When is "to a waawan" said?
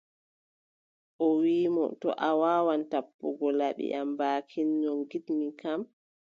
2.01-2.81